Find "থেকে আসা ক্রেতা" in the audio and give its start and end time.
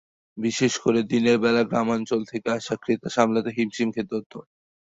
2.31-3.09